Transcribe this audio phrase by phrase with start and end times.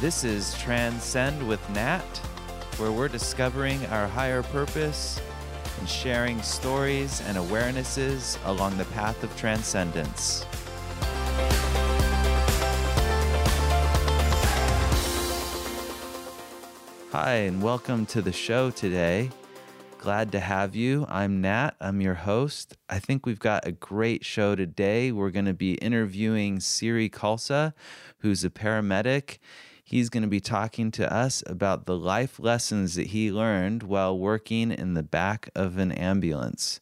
[0.00, 2.00] This is Transcend with Nat,
[2.78, 5.20] where we're discovering our higher purpose
[5.78, 10.46] and sharing stories and awarenesses along the path of transcendence.
[17.12, 19.28] Hi, and welcome to the show today.
[19.98, 21.04] Glad to have you.
[21.10, 21.72] I'm Nat.
[21.78, 22.78] I'm your host.
[22.88, 25.12] I think we've got a great show today.
[25.12, 27.74] We're going to be interviewing Siri Khalsa,
[28.20, 29.36] who's a paramedic.
[29.90, 34.16] He's going to be talking to us about the life lessons that he learned while
[34.16, 36.78] working in the back of an ambulance.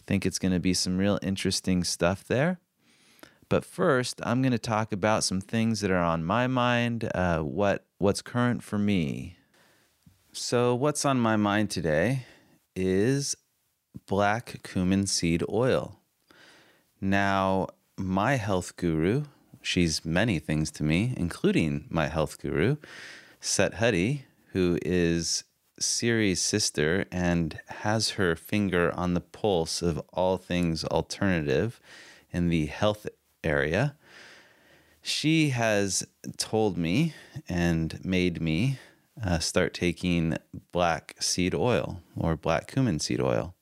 [0.00, 2.58] I think it's going to be some real interesting stuff there.
[3.48, 7.42] But first, I'm going to talk about some things that are on my mind, uh,
[7.42, 9.36] what what's current for me.
[10.32, 12.26] So, what's on my mind today
[12.74, 13.36] is
[14.08, 16.00] black cumin seed oil.
[17.00, 19.26] Now, my health guru,
[19.68, 22.76] she's many things to me, including my health guru,
[23.38, 25.44] Set Huddy, who is
[25.78, 31.80] Siri's sister and has her finger on the pulse of all things alternative
[32.32, 33.06] in the health
[33.44, 33.94] area.
[35.02, 36.06] She has
[36.38, 37.14] told me
[37.46, 38.78] and made me
[39.22, 40.38] uh, start taking
[40.72, 43.54] black seed oil or black cumin seed oil.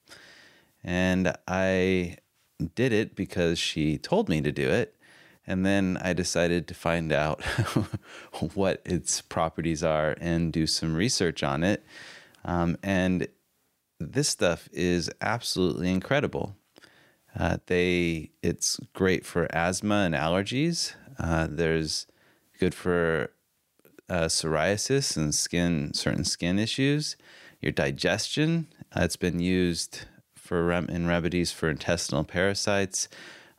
[0.85, 2.19] And I
[2.77, 4.96] did it because she told me to do it.
[5.47, 7.43] And then I decided to find out
[8.55, 11.85] what its properties are and do some research on it.
[12.45, 13.29] Um, and
[14.01, 16.57] this stuff is absolutely incredible.
[17.39, 20.95] Uh, they it's great for asthma and allergies.
[21.19, 22.07] Uh, there's
[22.59, 23.31] good for
[24.09, 27.17] uh, psoriasis and skin certain skin issues,
[27.61, 28.69] your digestion.
[28.97, 33.09] Uh, it's been used for rem- in remedies for intestinal parasites.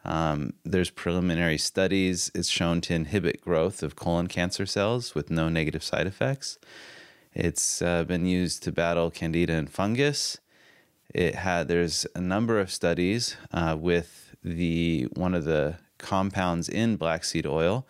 [0.08, 2.32] Um, there's preliminary studies.
[2.34, 6.58] It's shown to inhibit growth of colon cancer cells with no negative side effects.
[7.34, 10.40] It's uh, been used to battle candida and fungus.
[11.14, 16.96] It had there's a number of studies uh, with the one of the compounds in
[16.96, 17.86] black seed oil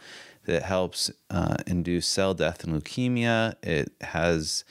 [0.45, 3.55] that helps uh, induce cell death and leukemia.
[3.61, 4.65] It has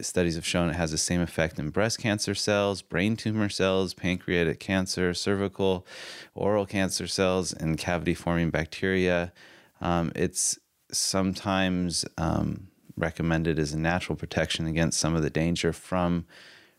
[0.00, 3.94] studies have shown it has the same effect in breast cancer cells, brain tumor cells,
[3.94, 5.86] pancreatic cancer, cervical,
[6.34, 9.32] oral cancer cells, and cavity forming bacteria.
[9.80, 10.58] Um, it's
[10.90, 16.26] sometimes um, recommended as a natural protection against some of the danger from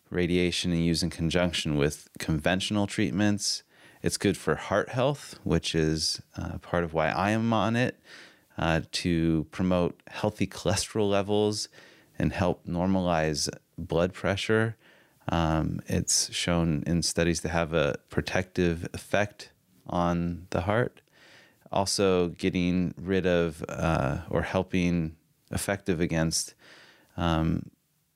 [0.09, 3.63] radiation and used in conjunction with conventional treatments.
[4.01, 7.99] It's good for heart health, which is uh, part of why I am on it,
[8.57, 11.69] uh, to promote healthy cholesterol levels
[12.19, 14.75] and help normalize blood pressure.
[15.29, 19.51] Um, it's shown in studies to have a protective effect
[19.87, 21.01] on the heart.
[21.71, 25.15] Also, getting rid of uh, or helping
[25.51, 26.55] effective against
[27.15, 27.69] um,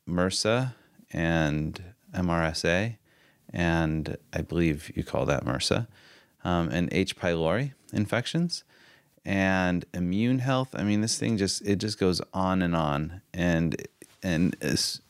[0.08, 0.74] MRSA
[1.12, 1.81] and
[2.14, 2.97] MRSA
[3.53, 5.88] and I believe you call that MRSA,
[6.44, 7.16] um, and H.
[7.16, 8.64] pylori infections,
[9.24, 10.70] and immune health.
[10.74, 13.75] I mean, this thing just it just goes on and on, and
[14.23, 14.56] and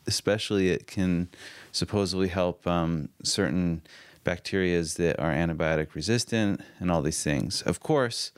[0.06, 1.28] especially it can
[1.72, 3.82] supposedly help um, certain
[4.24, 7.62] bacterias that are antibiotic resistant and all these things.
[7.62, 8.32] Of course,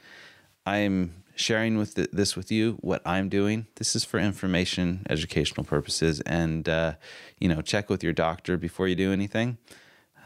[0.66, 3.66] I'm sharing with the, this with you what I'm doing.
[3.76, 6.94] This is for information, educational purposes, and uh,
[7.38, 9.58] you know, check with your doctor before you do anything.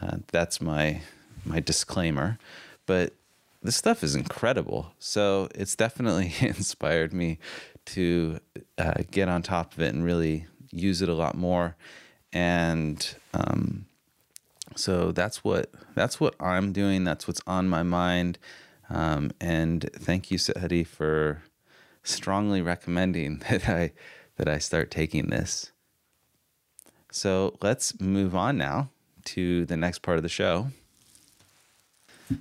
[0.01, 1.03] Uh, that's my
[1.45, 2.39] my disclaimer.
[2.87, 3.15] But
[3.63, 4.93] this stuff is incredible.
[4.99, 7.39] So it's definitely inspired me
[7.87, 8.39] to
[8.79, 11.77] uh, get on top of it and really use it a lot more.
[12.33, 13.87] And um,
[14.77, 17.05] so that's what that's what I'm doing.
[17.05, 18.39] That's what's on my mind.
[18.89, 21.43] Um, and thank you, Sahadi, for
[22.03, 23.93] strongly recommending that I
[24.37, 25.73] that I start taking this.
[27.13, 28.91] So let's move on now
[29.25, 30.69] to the next part of the show.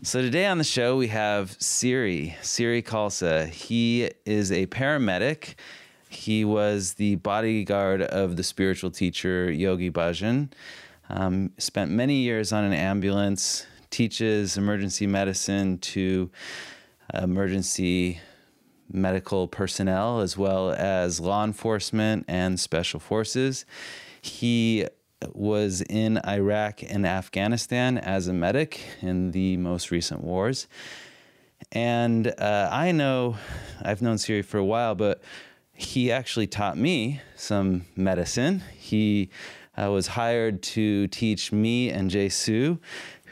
[0.04, 3.48] So today on the show we have Siri, Siri Khalsa.
[3.50, 5.56] He is a paramedic.
[6.10, 10.50] He was the bodyguard of the spiritual teacher Yogi Bhajan.
[11.10, 16.30] Um, spent many years on an ambulance, teaches emergency medicine to
[17.16, 18.22] emergency
[18.92, 23.66] medical personnel as well as law enforcement and special forces.
[24.22, 24.86] He
[25.34, 30.68] was in Iraq and Afghanistan as a medic in the most recent wars.
[31.72, 33.38] And uh, I know,
[33.82, 35.22] I've known Siri for a while, but
[35.74, 38.64] he actually taught me some medicine.
[38.78, 39.30] He
[39.78, 42.80] uh, was hired to teach me and Jsu,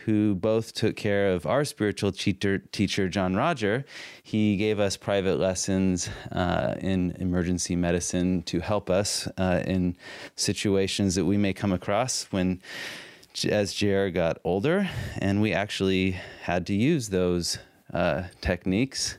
[0.07, 3.83] who both took care of our spiritual teacher, teacher John-Roger.
[4.23, 9.97] He gave us private lessons uh, in emergency medicine to help us uh, in
[10.37, 12.61] situations that we may come across when,
[13.49, 16.11] as JR got older, and we actually
[16.43, 17.59] had to use those
[17.93, 19.17] uh, techniques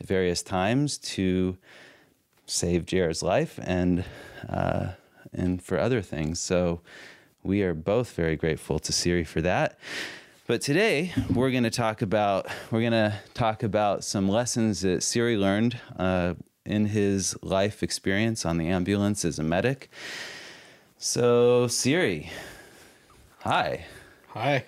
[0.00, 1.58] at various times to
[2.46, 4.06] save JR's life and
[4.48, 4.92] uh,
[5.34, 6.40] and for other things.
[6.40, 6.80] So
[7.42, 9.78] we are both very grateful to Siri for that.
[10.52, 15.02] But today we're going to talk about we're going to talk about some lessons that
[15.02, 16.34] Siri learned uh,
[16.66, 19.88] in his life experience on the ambulance as a medic.
[20.98, 22.30] So Siri,
[23.38, 23.86] hi.
[24.34, 24.66] Hi.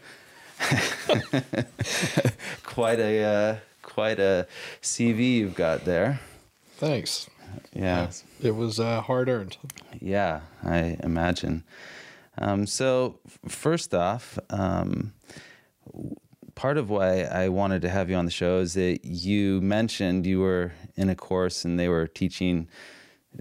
[2.64, 4.46] quite a uh, quite a
[4.80, 6.18] CV you've got there.
[6.78, 7.28] Thanks.
[7.74, 8.10] Yeah,
[8.42, 9.58] it was uh, hard earned.
[10.00, 11.62] Yeah, I imagine.
[12.38, 15.12] Um, so, first off, um,
[16.54, 20.26] part of why I wanted to have you on the show is that you mentioned
[20.26, 22.68] you were in a course and they were teaching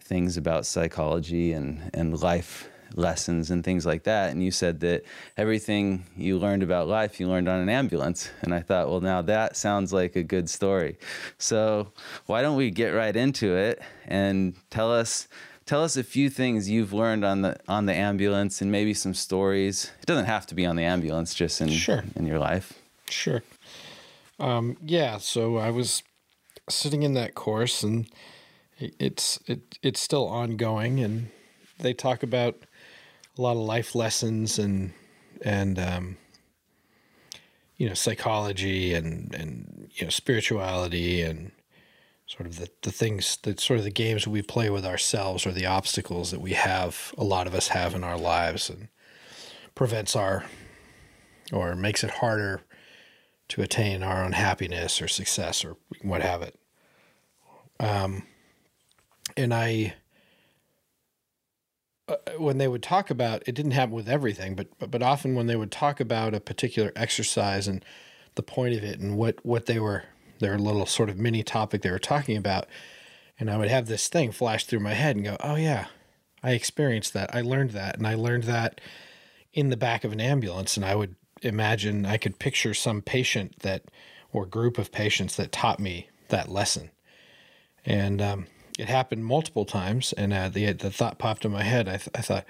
[0.02, 4.32] things about psychology and, and life lessons and things like that.
[4.32, 5.04] And you said that
[5.38, 8.30] everything you learned about life, you learned on an ambulance.
[8.42, 10.98] And I thought, well, now that sounds like a good story.
[11.38, 11.92] So
[12.26, 15.28] why don't we get right into it and tell us
[15.66, 19.14] tell us a few things you've learned on the on the ambulance and maybe some
[19.14, 19.92] stories.
[20.02, 22.04] It doesn't have to be on the ambulance, just in sure.
[22.16, 22.83] in your life.
[23.14, 23.44] Sure.
[24.40, 25.18] Um, yeah.
[25.18, 26.04] So I was
[26.70, 28.08] sitting in that course, and
[28.80, 31.30] it's it it's still ongoing, and
[31.80, 32.58] they talk about
[33.38, 34.94] a lot of life lessons and
[35.44, 36.18] and um,
[37.78, 41.52] you know psychology and and you know spirituality and
[42.26, 45.52] sort of the, the things that sort of the games we play with ourselves or
[45.52, 48.88] the obstacles that we have a lot of us have in our lives and
[49.76, 50.46] prevents our
[51.52, 52.62] or makes it harder
[53.54, 56.60] to attain our own happiness or success or what have it
[57.80, 58.24] um,
[59.38, 59.94] and i
[62.10, 65.36] uh, when they would talk about it didn't happen with everything but, but but often
[65.36, 67.84] when they would talk about a particular exercise and
[68.36, 70.04] the point of it and what what they were
[70.44, 72.68] their little sort of mini topic they were talking about.
[73.40, 75.88] And I would have this thing flash through my head and go, oh, yeah,
[76.44, 77.34] I experienced that.
[77.34, 77.98] I learned that.
[77.98, 78.80] And I learned that
[79.54, 80.78] in the back of an ambulance.
[80.78, 83.84] And I would imagine I could picture some patient that,
[84.32, 86.92] or group of patients that taught me that lesson.
[87.86, 88.48] And um,
[88.80, 90.14] it happened multiple times.
[90.14, 91.88] And uh, the, the thought popped in my head.
[91.88, 92.46] I, th- I thought,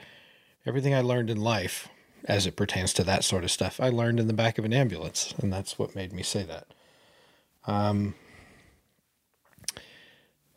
[0.66, 1.90] everything I learned in life
[2.26, 4.74] as it pertains to that sort of stuff, I learned in the back of an
[4.74, 5.34] ambulance.
[5.40, 6.68] And that's what made me say that.
[7.66, 8.16] Um,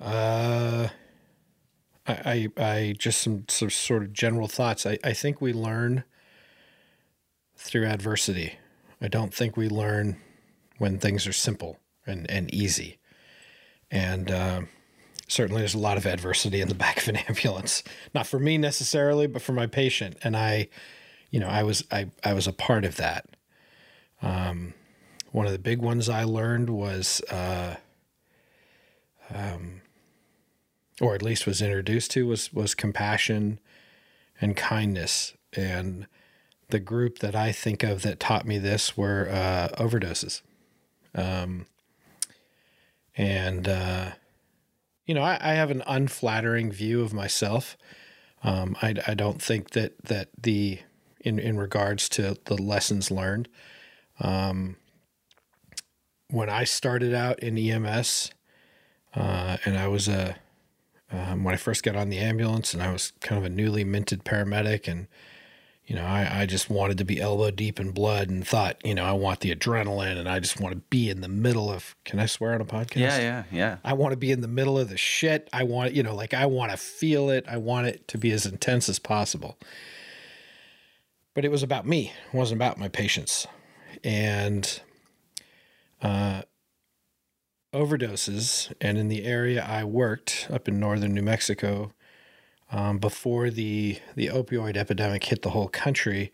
[0.01, 0.89] uh,
[2.07, 4.87] I, I, I just some, some sort of general thoughts.
[4.87, 6.05] I, I think we learn
[7.67, 8.55] through adversity.
[9.01, 10.17] I don't think we learn
[10.79, 12.99] when things are simple and, and easy.
[13.91, 14.61] And uh,
[15.29, 17.83] certainly there's a lot of adversity in the back of an ambulance.
[18.15, 20.17] Not for me necessarily, but for my patient.
[20.23, 20.69] And I,
[21.31, 23.27] you know, I was I, I was a part of that.
[24.23, 24.75] Um,
[25.33, 27.77] one of the big ones I learned was, uh,
[29.35, 29.83] um,
[31.01, 33.59] or at least was introduced to, was was compassion
[34.41, 35.35] and kindness.
[35.53, 36.07] And
[36.69, 40.43] the group that I think of that taught me this were uh, overdoses.
[41.15, 41.67] Um,
[43.17, 44.11] and uh,
[45.07, 47.77] you know, I, I, have an unflattering view of myself.
[48.43, 50.81] Um, I, I don't think that that the
[51.21, 53.49] in in regards to the lessons learned.
[54.21, 54.77] Um,
[56.29, 58.31] when I started out in EMS,
[59.15, 60.37] uh, and I was a
[61.11, 63.85] um, when I first got on the ambulance, and I was kind of a newly
[63.85, 65.07] minted paramedic, and
[65.87, 68.95] you know, I, I just wanted to be elbow deep in blood, and thought, you
[68.95, 71.95] know, I want the adrenaline, and I just want to be in the middle of.
[72.05, 72.97] Can I swear on a podcast?
[72.97, 73.77] Yeah, yeah, yeah.
[73.85, 75.49] I want to be in the middle of the shit.
[75.53, 77.45] I want, you know, like I want to feel it.
[77.49, 79.59] I want it to be as intense as possible.
[81.35, 82.13] But it was about me.
[82.33, 83.47] It wasn't about my patients,
[84.03, 84.81] and
[86.03, 86.43] uh,
[87.73, 91.93] overdoses, and in the area I worked up in northern New Mexico,
[92.73, 96.33] um, before the the opioid epidemic hit the whole country,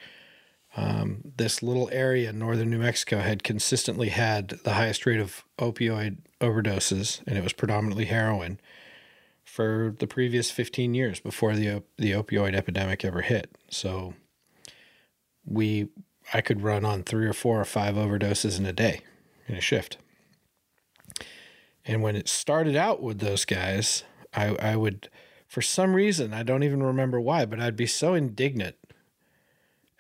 [0.76, 5.44] um, this little area in northern New Mexico had consistently had the highest rate of
[5.58, 8.58] opioid overdoses, and it was predominantly heroin
[9.44, 13.56] for the previous 15 years before the the opioid epidemic ever hit.
[13.68, 14.14] So
[15.44, 15.88] we
[16.32, 19.00] I could run on three or four or five overdoses in a day
[19.48, 19.98] in a shift.
[21.84, 25.08] And when it started out with those guys, I, I would,
[25.52, 28.75] for some reason, I don't even remember why, but I'd be so indignant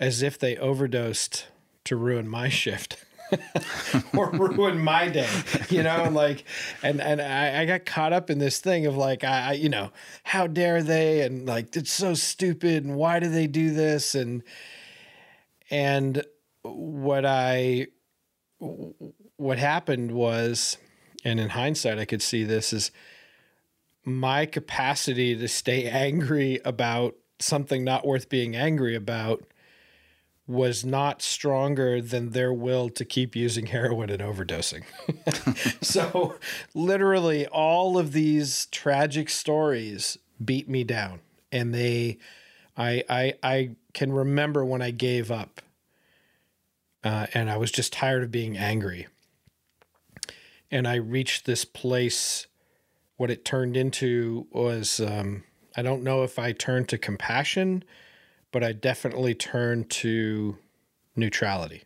[0.00, 1.48] as if they overdosed
[1.84, 3.04] to ruin my shift.
[4.16, 5.28] or ruin my day,
[5.68, 6.44] you know, and like,
[6.82, 9.68] and and I, I got caught up in this thing of like, I, I, you
[9.68, 9.90] know,
[10.22, 14.42] how dare they, and like, it's so stupid, and why do they do this, and
[15.70, 16.24] and
[16.62, 17.88] what I,
[19.36, 20.78] what happened was,
[21.24, 22.90] and in hindsight, I could see this is
[24.04, 29.44] my capacity to stay angry about something not worth being angry about
[30.46, 34.82] was not stronger than their will to keep using heroin and overdosing.
[35.82, 36.36] so,
[36.74, 42.18] literally, all of these tragic stories beat me down, and they,
[42.76, 45.62] I, I, I can remember when I gave up,
[47.04, 49.06] uh, and I was just tired of being angry,
[50.70, 52.46] and I reached this place.
[53.16, 55.44] What it turned into was, um,
[55.76, 57.84] I don't know if I turned to compassion
[58.52, 60.58] but I definitely turned to
[61.16, 61.82] neutrality.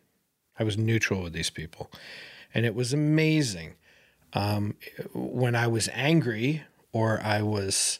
[0.59, 1.89] I was neutral with these people.
[2.53, 3.75] And it was amazing.
[4.33, 4.75] Um,
[5.13, 7.99] when I was angry or I was,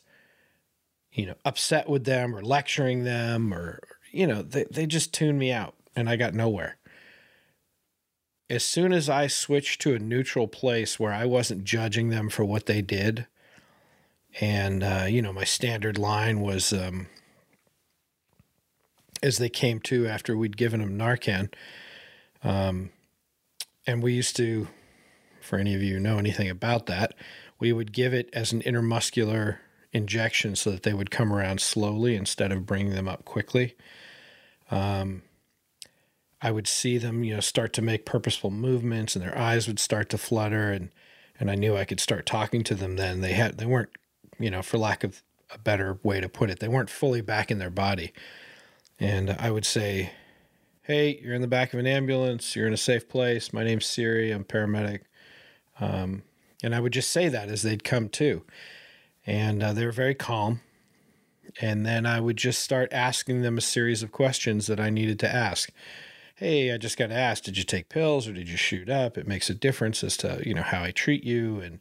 [1.11, 3.79] you know, upset with them or lecturing them or,
[4.11, 6.77] you know, they, they just tuned me out and I got nowhere.
[8.49, 12.45] As soon as I switched to a neutral place where I wasn't judging them for
[12.45, 13.27] what they did,
[14.39, 17.07] and, uh, you know, my standard line was, um,
[19.21, 21.53] as they came to after we'd given them Narcan.
[22.43, 22.91] Um,
[23.85, 24.67] and we used to,
[25.41, 27.15] for any of you know anything about that,
[27.59, 29.57] we would give it as an intermuscular
[29.91, 33.75] injection so that they would come around slowly instead of bringing them up quickly.
[34.69, 35.23] Um,
[36.41, 39.79] I would see them, you know, start to make purposeful movements, and their eyes would
[39.79, 40.89] start to flutter, and
[41.39, 42.95] and I knew I could start talking to them.
[42.95, 43.89] Then they had they weren't,
[44.39, 47.51] you know, for lack of a better way to put it, they weren't fully back
[47.51, 48.13] in their body.
[48.99, 50.11] And I would say,
[50.81, 52.55] Hey, you're in the back of an ambulance.
[52.55, 53.53] You're in a safe place.
[53.53, 54.31] My name's Siri.
[54.31, 55.01] I'm paramedic.
[55.79, 56.23] Um,
[56.63, 58.43] and I would just say that as they'd come to.
[59.25, 60.61] And uh, they were very calm.
[61.61, 65.19] And then I would just start asking them a series of questions that I needed
[65.19, 65.69] to ask.
[66.37, 69.17] Hey, I just got asked, did you take pills or did you shoot up?
[69.17, 71.79] It makes a difference as to, you know, how I treat you and,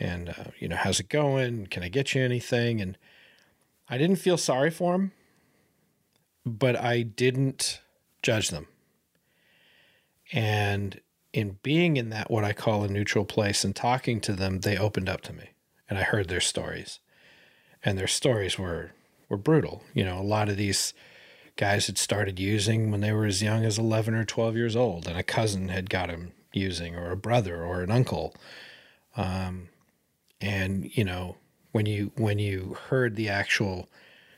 [0.00, 1.66] and, uh, you know, how's it going?
[1.66, 2.80] Can I get you anything?
[2.80, 2.96] And
[3.88, 5.12] I didn't feel sorry for them
[6.44, 7.80] but I didn't
[8.22, 8.68] judge them.
[10.32, 11.00] And
[11.32, 14.76] in being in that, what I call a neutral place and talking to them, they
[14.76, 15.50] opened up to me
[15.88, 17.00] and I heard their stories.
[17.84, 18.92] And their stories were,
[19.28, 19.82] were brutal.
[19.92, 20.94] You know, a lot of these
[21.56, 25.06] guys had started using when they were as young as 11 or 12 years old,
[25.06, 28.34] and a cousin had got him using, or a brother or an uncle.
[29.16, 29.68] Um,
[30.40, 31.36] and, you know,
[31.72, 33.88] when you when you heard the actual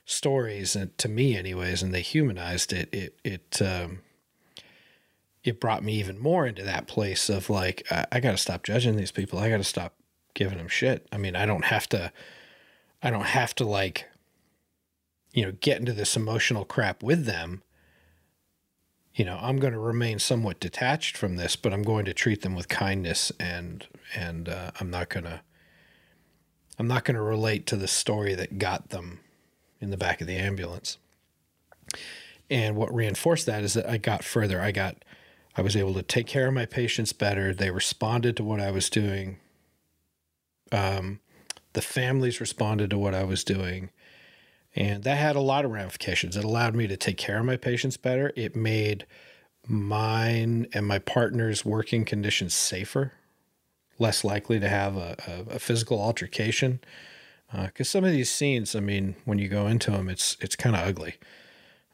[0.04, 2.88] stories, and to me, anyways, and they humanized it.
[2.92, 4.00] It it um,
[5.42, 8.62] it brought me even more into that place of like, I, I got to stop
[8.62, 9.38] judging these people.
[9.38, 9.94] I got to stop
[10.32, 11.06] giving them shit.
[11.12, 12.12] I mean, I don't have to.
[13.02, 14.06] I don't have to like,
[15.34, 17.62] you know, get into this emotional crap with them.
[19.14, 22.42] You know, I'm going to remain somewhat detached from this, but I'm going to treat
[22.42, 25.42] them with kindness, and and uh, I'm not gonna.
[26.78, 29.20] I'm not going to relate to the story that got them
[29.80, 30.98] in the back of the ambulance.
[32.50, 34.60] And what reinforced that is that I got further.
[34.60, 35.04] I got,
[35.56, 37.54] I was able to take care of my patients better.
[37.54, 39.38] They responded to what I was doing.
[40.72, 41.20] Um,
[41.74, 43.90] the families responded to what I was doing.
[44.76, 46.36] And that had a lot of ramifications.
[46.36, 48.32] It allowed me to take care of my patients better.
[48.34, 49.06] It made
[49.66, 53.12] mine and my partner's working conditions safer,
[53.98, 56.80] less likely to have a, a, a physical altercation
[57.62, 60.56] because uh, some of these scenes, I mean, when you go into them, it's it's
[60.56, 61.14] kind of ugly.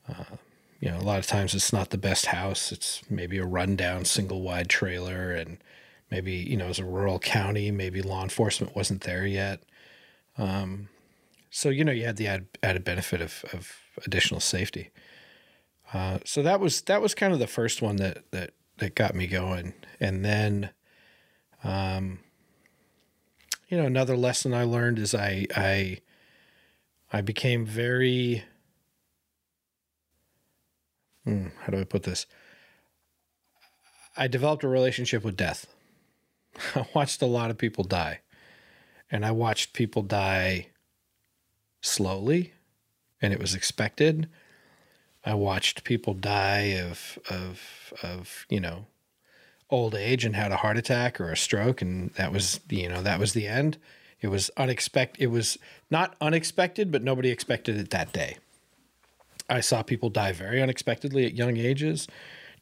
[0.08, 0.36] Uh,
[0.80, 2.72] you know, a lot of times it's not the best house.
[2.72, 5.58] It's maybe a rundown single wide trailer, and
[6.10, 7.70] maybe you know, it's a rural county.
[7.70, 9.62] Maybe law enforcement wasn't there yet.
[10.38, 10.88] Um,
[11.50, 13.76] so you know, you had the added, added benefit of of
[14.06, 14.90] additional safety.
[15.92, 19.14] Uh, so that was that was kind of the first one that that that got
[19.14, 20.70] me going, and then.
[21.62, 22.20] Um,
[23.68, 26.00] you know, another lesson I learned is I I
[27.12, 28.42] I became very
[31.24, 32.26] hmm, how do I put this?
[34.16, 35.66] I developed a relationship with death.
[36.74, 38.20] I watched a lot of people die.
[39.10, 40.68] And I watched people die
[41.80, 42.52] slowly,
[43.20, 44.28] and it was expected.
[45.24, 48.86] I watched people die of of of, you know,
[49.68, 53.02] old age and had a heart attack or a stroke and that was you know
[53.02, 53.78] that was the end
[54.20, 55.56] it was unexpected it was
[55.90, 58.36] not unexpected but nobody expected it that day
[59.48, 62.08] i saw people die very unexpectedly at young ages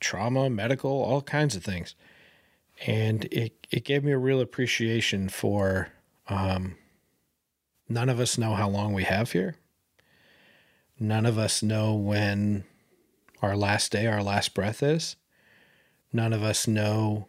[0.01, 1.95] trauma, medical, all kinds of things.
[2.87, 5.89] And it, it gave me a real appreciation for
[6.29, 6.77] um,
[7.89, 9.57] none of us know how long we have here.
[11.01, 12.65] None of us know when
[13.41, 15.17] our last day, our last breath is.
[16.13, 17.29] None of us know,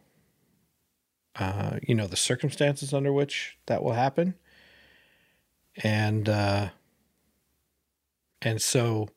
[1.35, 4.35] uh, you know, the circumstances under which that will happen.
[5.77, 6.69] And, uh,
[8.41, 9.09] and so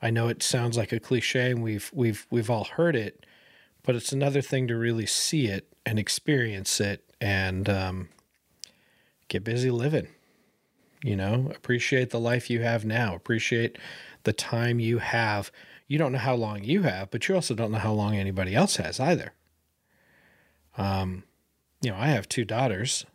[0.00, 3.26] I know it sounds like a cliche and we've, we've, we've all heard it,
[3.82, 8.08] but it's another thing to really see it and experience it and, um,
[9.28, 10.08] get busy living
[11.02, 13.78] you know appreciate the life you have now appreciate
[14.24, 15.50] the time you have.
[15.88, 18.54] You don't know how long you have but you also don't know how long anybody
[18.54, 19.32] else has either.
[20.76, 21.24] Um
[21.82, 23.06] you know i have two daughters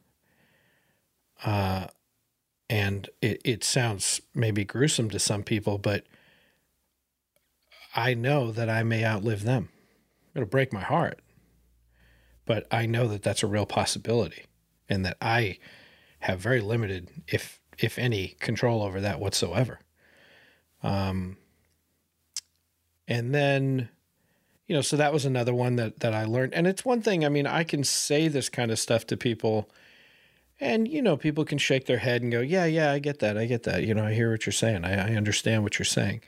[1.45, 1.87] uh
[2.67, 6.03] and it, it sounds maybe gruesome to some people but
[7.95, 9.69] i know that i may outlive them.
[10.33, 11.19] It'll break my heart
[12.45, 14.45] but i know that that's a real possibility
[14.89, 15.59] and that i
[16.25, 19.79] have very limited, if if any, control over that whatsoever.
[20.83, 21.37] Um,
[23.07, 23.89] and then,
[24.67, 26.53] you know, so that was another one that that I learned.
[26.53, 27.25] And it's one thing.
[27.25, 29.69] I mean, I can say this kind of stuff to people,
[30.59, 33.37] and you know, people can shake their head and go, "Yeah, yeah, I get that.
[33.37, 33.83] I get that.
[33.83, 34.85] You know, I hear what you're saying.
[34.85, 36.21] I, I understand what you're saying."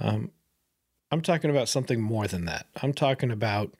[0.00, 0.30] Um,
[1.10, 2.66] I'm talking about something more than that.
[2.82, 3.74] I'm talking about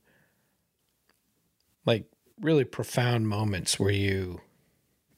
[1.87, 2.05] like
[2.41, 4.41] really profound moments where you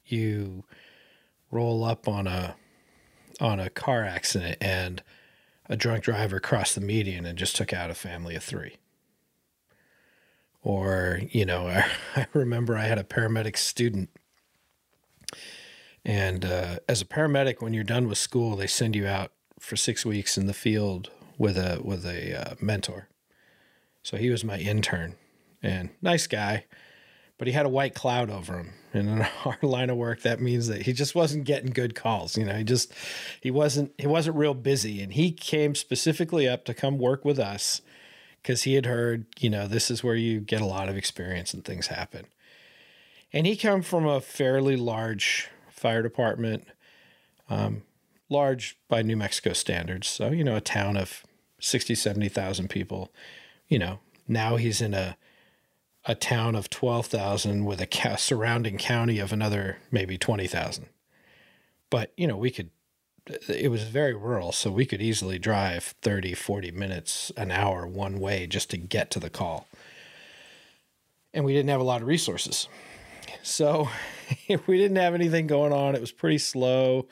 [0.07, 0.65] you
[1.55, 2.57] roll up on a
[3.41, 5.03] on a car accident and
[5.69, 8.77] a drunk driver crossed the median and just took out a family of three.
[10.63, 14.11] Or, you know, I, I remember I had a paramedic student.
[16.05, 19.77] And uh, as a paramedic, when you're done with school, they send you out for
[19.77, 23.09] six weeks in the field with a with a uh, mentor.
[24.03, 25.15] So he was my intern,
[25.63, 26.67] and nice guy
[27.39, 28.71] but he had a white cloud over him.
[28.93, 32.37] And in our line of work, that means that he just wasn't getting good calls.
[32.37, 32.93] You know, he just
[33.41, 35.03] he wasn't he wasn't real busy.
[35.03, 37.83] And he came specifically up to come work with us
[38.41, 41.55] because he had heard, you know, this is where you get a lot of experience
[41.55, 42.27] and things happen.
[43.33, 46.69] And he come from a fairly large fire department,
[47.51, 47.83] um,
[48.29, 50.07] large by New Mexico standards.
[50.07, 51.25] So, you know, a town of
[51.59, 53.11] 60, 70,000 people.
[53.67, 55.17] You know, now he's in a
[56.07, 60.87] a town of 12,000 with a ca- surrounding county of another maybe 20,000.
[61.91, 62.71] But, you know, we could,
[63.49, 68.19] it was very rural, so we could easily drive 30, 40 minutes, an hour one
[68.19, 69.67] way just to get to the call.
[71.33, 72.69] And we didn't have a lot of resources.
[73.43, 73.89] So
[74.67, 75.95] we didn't have anything going on.
[75.95, 77.07] It was pretty slow.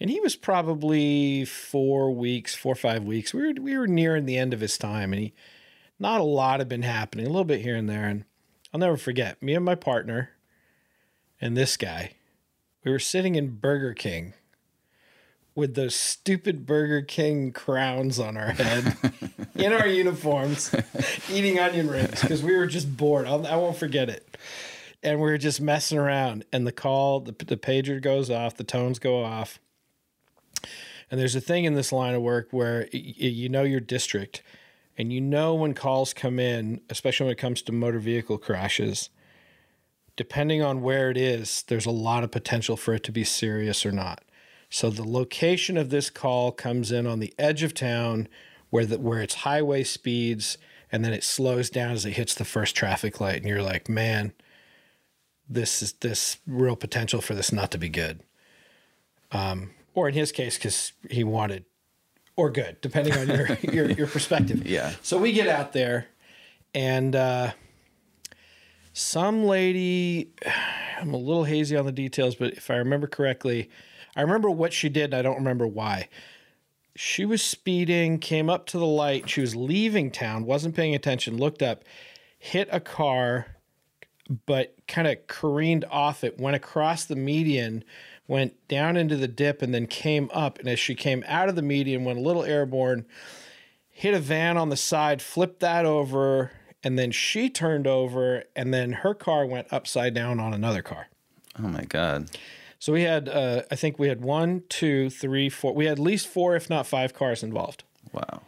[0.00, 3.32] And he was probably four weeks, four or five weeks.
[3.32, 5.32] We were, we were nearing the end of his time, and he,
[6.00, 8.08] not a lot had been happening, a little bit here and there.
[8.08, 8.24] And
[8.72, 10.30] I'll never forget me and my partner
[11.40, 12.12] and this guy.
[12.84, 14.32] We were sitting in Burger King
[15.54, 18.96] with those stupid Burger King crowns on our head
[19.54, 20.74] in our uniforms,
[21.30, 23.26] eating onion rings because we were just bored.
[23.26, 24.36] I'll, I will not forget it.
[25.02, 28.64] And we were just messing around, and the call, the, the pager goes off, the
[28.64, 29.58] tones go off.
[31.10, 34.42] And there's a thing in this line of work where you know your district
[34.96, 39.10] and you know when calls come in, especially when it comes to motor vehicle crashes,
[40.16, 43.86] depending on where it is, there's a lot of potential for it to be serious
[43.86, 44.22] or not.
[44.68, 48.28] So the location of this call comes in on the edge of town
[48.70, 50.56] where the, where it's highway speeds
[50.90, 53.88] and then it slows down as it hits the first traffic light and you're like,
[53.88, 54.32] "Man,
[55.48, 58.22] this is this real potential for this not to be good."
[59.30, 61.64] Um, or in his case cuz he wanted
[62.36, 64.66] or good, depending on your your, your perspective.
[64.66, 64.92] Yeah.
[65.02, 66.06] So we get out there,
[66.74, 67.52] and uh,
[68.92, 70.32] some lady,
[71.00, 73.70] I'm a little hazy on the details, but if I remember correctly,
[74.14, 75.04] I remember what she did.
[75.04, 76.08] And I don't remember why.
[76.94, 79.30] She was speeding, came up to the light.
[79.30, 81.84] She was leaving town, wasn't paying attention, looked up,
[82.38, 83.46] hit a car,
[84.46, 87.82] but kind of careened off it, went across the median
[88.32, 90.58] went down into the dip and then came up.
[90.58, 93.04] And as she came out of the median, went a little airborne,
[93.90, 96.50] hit a van on the side, flipped that over,
[96.82, 101.08] and then she turned over, and then her car went upside down on another car.
[101.58, 102.30] Oh my God.
[102.78, 105.74] So we had, uh, I think we had one, two, three, four.
[105.74, 107.84] We had at least four, if not five cars involved.
[108.12, 108.40] Wow.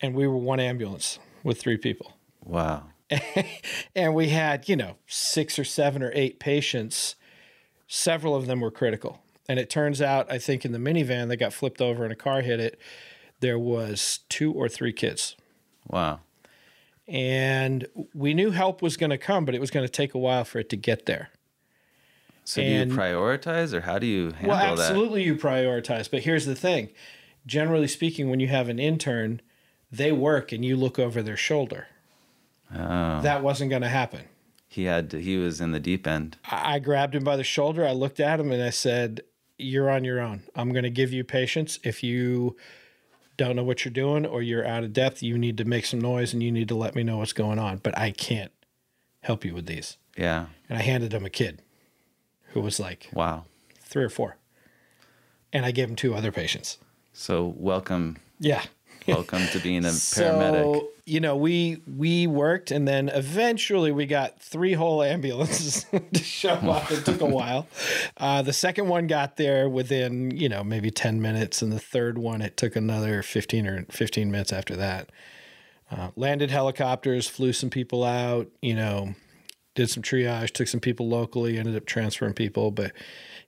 [0.00, 2.16] And we were one ambulance with three people.
[2.44, 2.84] Wow.
[3.96, 7.16] and we had, you know, six or seven or eight patients
[7.86, 9.22] Several of them were critical.
[9.48, 12.16] And it turns out, I think in the minivan that got flipped over and a
[12.16, 12.78] car hit it,
[13.40, 15.36] there was two or three kids.
[15.88, 16.20] Wow.
[17.06, 20.18] And we knew help was going to come, but it was going to take a
[20.18, 21.28] while for it to get there.
[22.44, 24.48] So And- do you prioritize or how do you handle that?
[24.48, 24.82] Well, that?
[24.90, 26.10] absolutely, you prioritize.
[26.10, 26.90] But here's the thing
[27.46, 29.40] generally speaking, when you have an intern,
[29.92, 31.86] they work and you look over their shoulder.
[32.74, 34.22] Oh, That wasn't going to happen.
[34.68, 36.36] He had to, he was in the deep end.
[36.50, 37.86] I grabbed him by the shoulder.
[37.86, 39.22] I looked at him and I said,
[39.58, 40.42] You're on your own.
[40.54, 41.78] I'm going to give you patience.
[41.84, 42.56] If you
[43.36, 46.00] don't know what you're doing or you're out of depth, you need to make some
[46.00, 47.78] noise and you need to let me know what's going on.
[47.78, 48.50] But I can't
[49.22, 49.98] help you with these.
[50.16, 50.46] Yeah.
[50.68, 51.62] And I handed him a kid
[52.52, 53.44] who was like Wow.
[53.82, 54.36] three or four.
[55.52, 56.78] And I gave him two other patients.
[57.12, 58.62] So welcome, Yeah.
[59.06, 60.86] welcome to being a So, paramedic.
[61.06, 66.54] You know, we we worked and then eventually we got three whole ambulances to show
[66.54, 66.90] up.
[66.90, 67.68] It took a while.
[68.16, 72.18] Uh, the second one got there within, you know, maybe 10 minutes and the third
[72.18, 75.10] one it took another 15 or 15 minutes after that.
[75.88, 79.14] Uh, landed helicopters, flew some people out, you know,
[79.76, 82.90] did some triage, took some people locally, ended up transferring people, but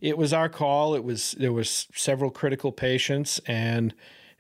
[0.01, 0.95] it was our call.
[0.95, 3.93] It was there was several critical patients and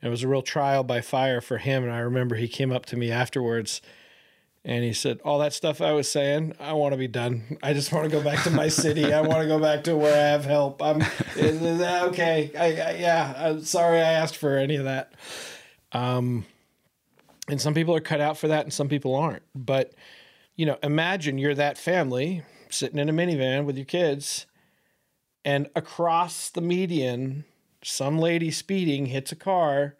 [0.03, 1.83] it was a real trial by fire for him.
[1.83, 3.81] And I remember he came up to me afterwards
[4.65, 7.59] and he said, All that stuff I was saying, I want to be done.
[7.63, 9.13] I just want to go back to my city.
[9.13, 10.83] I want to go back to where I have help.
[10.83, 11.03] I'm
[11.37, 12.51] okay.
[12.57, 15.15] I, I, yeah, I'm sorry I asked for any of that.
[15.93, 16.45] Um,
[17.49, 19.43] and some people are cut out for that and some people aren't.
[19.55, 19.95] But,
[20.55, 24.47] you know, imagine you're that family sitting in a minivan with your kids
[25.45, 27.45] and across the median,
[27.83, 29.97] some lady speeding hits a car,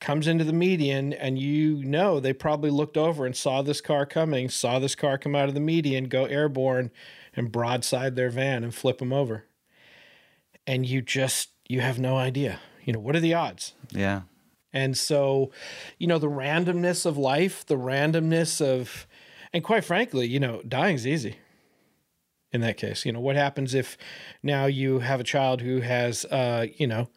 [0.00, 4.06] comes into the median, and you know they probably looked over and saw this car
[4.06, 6.90] coming, saw this car come out of the median, go airborne,
[7.34, 9.44] and broadside their van and flip them over.
[10.66, 12.60] And you just, you have no idea.
[12.84, 13.74] You know, what are the odds?
[13.90, 14.22] Yeah.
[14.72, 15.50] And so,
[15.98, 19.06] you know, the randomness of life, the randomness of,
[19.52, 21.36] and quite frankly, you know, dying's easy
[22.52, 23.06] in that case.
[23.06, 23.96] You know, what happens if
[24.42, 27.08] now you have a child who has, uh, you know,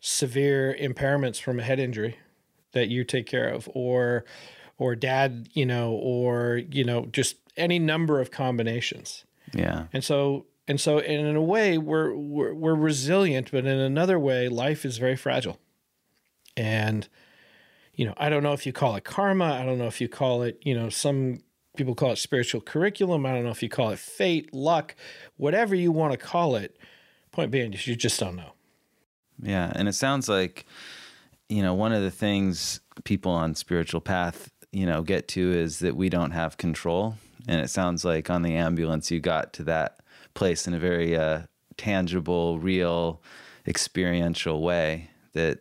[0.00, 2.18] severe impairments from a head injury
[2.72, 4.24] that you take care of, or,
[4.78, 9.24] or dad, you know, or, you know, just any number of combinations.
[9.54, 9.86] Yeah.
[9.92, 14.18] And so, and so, and in a way, we're, we're, we're resilient, but in another
[14.18, 15.58] way, life is very fragile.
[16.56, 17.08] And,
[17.94, 19.54] you know, I don't know if you call it karma.
[19.54, 21.38] I don't know if you call it, you know, some
[21.76, 23.26] people call it spiritual curriculum.
[23.26, 24.94] I don't know if you call it fate, luck,
[25.36, 26.76] whatever you want to call it.
[27.32, 28.52] Point being, you just don't know.
[29.42, 30.64] Yeah, and it sounds like
[31.48, 35.78] you know one of the things people on spiritual path you know get to is
[35.80, 39.64] that we don't have control, and it sounds like on the ambulance you got to
[39.64, 40.00] that
[40.34, 41.42] place in a very uh,
[41.76, 43.20] tangible, real,
[43.66, 45.58] experiential way that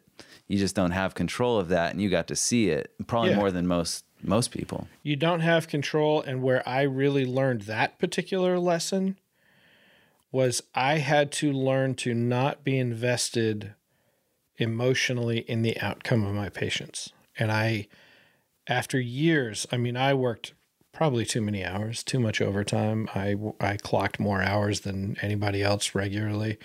[0.47, 3.37] you just don't have control of that, and you got to see it probably Yeah.
[3.37, 4.87] more than most most people.
[5.03, 6.21] You don't have control.
[6.21, 9.17] And where I really learned that particular lesson
[10.31, 13.73] was I had to learn to not be invested
[14.57, 17.11] emotionally in the outcome of my patients.
[17.37, 17.87] And I,
[18.67, 20.53] after years, I mean, I worked
[20.91, 23.09] probably too many hours, too much overtime.
[23.13, 26.57] I, I clocked more hours than anybody else regularly.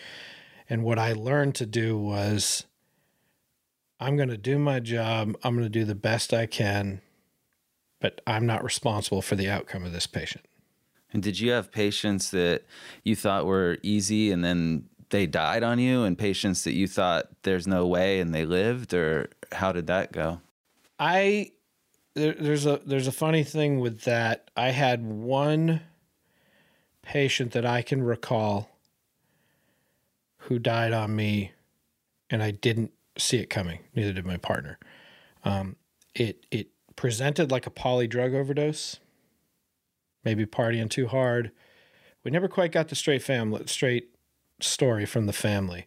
[0.69, 2.65] And what I learned to do was
[3.99, 7.03] I'm going to do my job, I'm going to do the best I can,
[8.01, 10.45] but I'm not responsible for the outcome of this patient.
[11.13, 12.63] And did you have patients that
[13.05, 17.27] you thought were easy and then they died on you, and patients that you thought
[17.43, 20.41] there's no way and they lived, or how did that go?
[20.99, 21.51] I
[22.15, 24.51] there, there's a there's a funny thing with that.
[24.57, 25.81] I had one
[27.03, 28.71] patient that I can recall
[30.39, 31.53] who died on me,
[32.31, 33.81] and I didn't see it coming.
[33.95, 34.79] Neither did my partner.
[35.45, 35.77] Um,
[36.15, 38.99] it it presented like a poly drug overdose,
[40.25, 41.51] maybe partying too hard.
[42.25, 44.11] We never quite got the straight family straight
[44.61, 45.87] story from the family.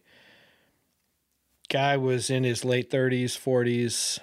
[1.68, 4.18] Guy was in his late 30s, 40s.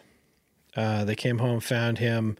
[0.75, 2.37] Uh, they came home, found him.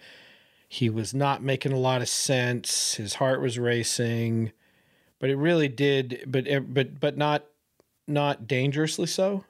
[0.68, 2.96] He was not making a lot of sense.
[2.96, 4.52] His heart was racing,
[5.20, 7.46] but it really did, but but but not
[8.08, 9.44] not dangerously so.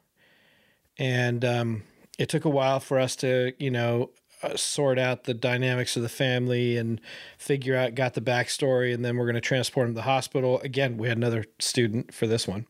[0.97, 1.84] And um,
[2.17, 4.10] it took a while for us to, you know,
[4.43, 7.01] uh, sort out the dynamics of the family and
[7.38, 10.60] figure out, got the backstory, and then we're going to transport him to the hospital.
[10.62, 12.65] Again, we had another student for this one.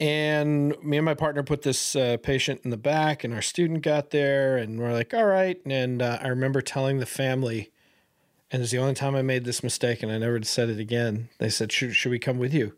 [0.00, 3.82] And me and my partner put this uh, patient in the back, and our student
[3.82, 5.60] got there, and we're like, all right.
[5.66, 7.72] And uh, I remember telling the family,
[8.50, 11.30] and it's the only time I made this mistake, and I never said it again.
[11.38, 12.74] They said, should, should we come with you?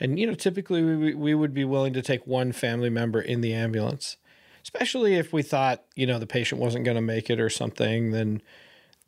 [0.00, 3.42] And, you know, typically we, we would be willing to take one family member in
[3.42, 4.16] the ambulance.
[4.62, 8.10] Especially if we thought you know the patient wasn't going to make it or something
[8.10, 8.42] then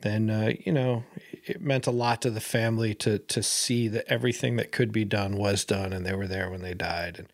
[0.02, 1.04] then uh, you know
[1.44, 5.04] it meant a lot to the family to to see that everything that could be
[5.04, 7.18] done was done and they were there when they died.
[7.18, 7.32] And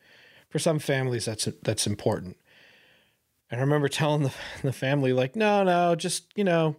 [0.49, 2.37] for some families that's that's important.
[3.51, 6.77] And i remember telling the, the family like no no just you know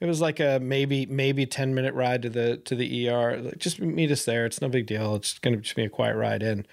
[0.00, 3.58] it was like a maybe maybe 10 minute ride to the to the er like,
[3.58, 4.46] just meet us there.
[4.46, 5.14] It's no big deal.
[5.16, 6.66] It's going to just be a quiet ride in.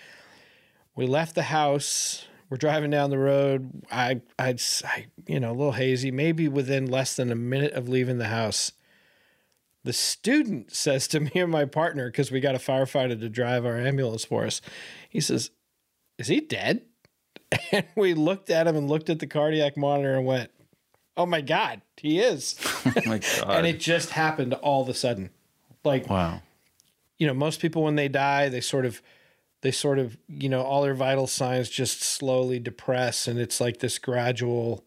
[0.96, 3.82] We left the house we're driving down the road.
[3.90, 7.90] I i'd I, you know a little hazy maybe within less than a minute of
[7.90, 8.74] leaving the house.
[9.84, 13.66] The student says to me and my partner because we got a firefighter to drive
[13.66, 14.62] our ambulance for us
[15.10, 15.50] he says
[16.20, 16.84] is he dead?
[17.74, 20.52] And we looked at him and looked at the cardiac monitor and went
[21.18, 22.60] oh my god he is.
[22.86, 23.58] Oh my God.
[23.58, 25.30] and it just happened all of a sudden.
[25.86, 26.42] Like wow.
[27.18, 29.02] you know most people when they die they sort of
[29.62, 33.80] they sort of you know all their vital signs just slowly depress and it's like
[33.80, 34.84] this gradual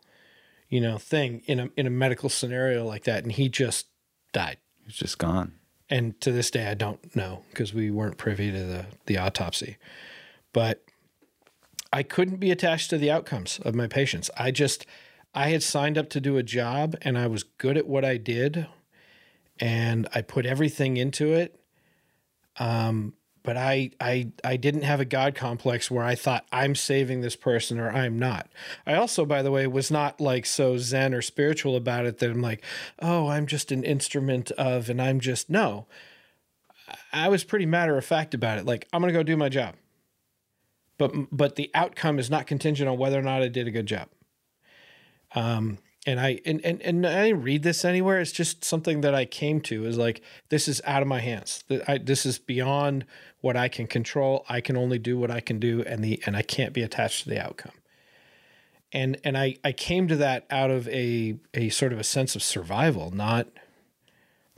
[0.68, 3.86] you know thing in a in a medical scenario like that and he just
[4.32, 4.58] died.
[4.84, 5.54] He's just gone.
[5.88, 9.76] and to this day I don't know because we weren't privy to the the autopsy.
[10.52, 10.84] But
[11.92, 14.30] I couldn't be attached to the outcomes of my patients.
[14.36, 14.86] I just
[15.34, 18.16] I had signed up to do a job and I was good at what I
[18.16, 18.66] did
[19.60, 21.60] and I put everything into it.
[22.58, 27.20] Um but I I I didn't have a god complex where I thought I'm saving
[27.20, 28.48] this person or I'm not.
[28.86, 32.30] I also by the way was not like so zen or spiritual about it that
[32.30, 32.64] I'm like,
[32.98, 35.86] "Oh, I'm just an instrument of and I'm just no."
[37.12, 38.66] I was pretty matter of fact about it.
[38.66, 39.76] Like, I'm to go do my job.
[40.98, 43.86] But but the outcome is not contingent on whether or not I did a good
[43.86, 44.08] job.
[45.34, 48.20] Um and I and, and and I didn't read this anywhere.
[48.20, 51.64] It's just something that I came to is like this is out of my hands.
[51.68, 53.06] That I, this is beyond
[53.40, 54.44] what I can control.
[54.48, 57.24] I can only do what I can do, and the and I can't be attached
[57.24, 57.72] to the outcome.
[58.92, 62.36] And and I I came to that out of a a sort of a sense
[62.36, 63.48] of survival, not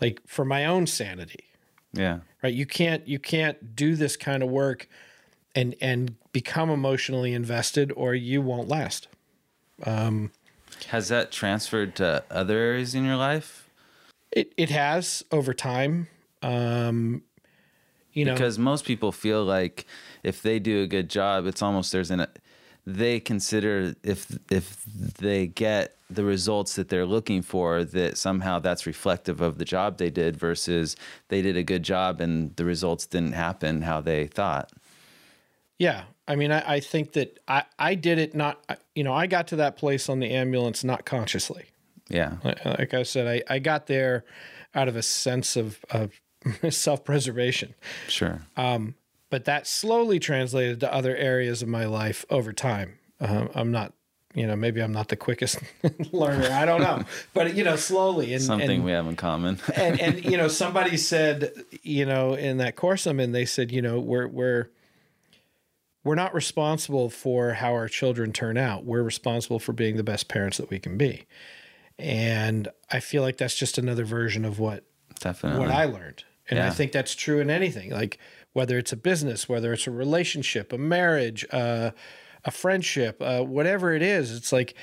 [0.00, 1.44] like for my own sanity.
[1.92, 2.20] Yeah.
[2.42, 2.54] Right?
[2.54, 4.88] You can't you can't do this kind of work
[5.54, 9.08] and and become emotionally invested, or you won't last.
[9.84, 10.32] Um,
[10.88, 13.68] Has that transferred to other areas in your life?
[14.30, 16.08] It it has over time.
[16.42, 17.22] Um,
[18.12, 19.86] you know, Because most people feel like
[20.22, 22.26] if they do a good job, it's almost there's an
[22.86, 28.86] they consider if if they get the results that they're looking for that somehow that's
[28.86, 30.94] reflective of the job they did versus
[31.28, 34.72] they did a good job and the results didn't happen how they thought.
[35.78, 36.04] yeah.
[36.28, 38.60] I mean, I, I think that I I did it not.
[38.96, 41.66] You know, I got to that place on the ambulance not consciously.
[42.08, 42.36] Yeah.
[42.64, 44.24] Like, I said, I I got there
[44.74, 46.12] out of a sense of of
[46.70, 47.74] self preservation.
[48.08, 48.40] Sure.
[48.56, 48.94] Um,
[49.30, 52.98] but that slowly translated to other areas of my life over time.
[53.20, 53.92] Um, I'm not,
[54.34, 55.58] you know, maybe I'm not the quickest
[56.12, 56.48] learner.
[56.50, 57.02] I don't know,
[57.34, 59.58] but you know, slowly and Something and, we have in common.
[59.74, 63.72] and and you know, somebody said, you know, in that course I'm in, they said,
[63.72, 64.68] you know, we're we're
[66.06, 68.84] we're not responsible for how our children turn out.
[68.84, 71.26] We're responsible for being the best parents that we can be.
[71.98, 74.84] And I feel like that's just another version of what
[75.18, 75.58] Definitely.
[75.58, 76.22] what I learned.
[76.48, 78.20] And I think that's true in anything, like
[78.52, 81.90] whether it's a business, whether it's a relationship, a marriage, uh,
[82.44, 84.30] a friendship, uh, whatever it is.
[84.30, 84.76] It's like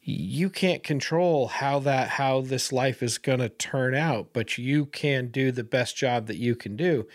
[0.00, 4.86] you can't control how that how this life is going to turn out, but you
[4.86, 7.08] can do the best job that you can do.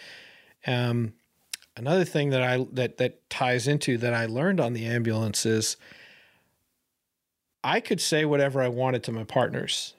[0.65, 1.13] Um,
[1.77, 5.77] another thing that I that that ties into that I learned on the ambulance is
[7.63, 9.93] I could say whatever I wanted to my partners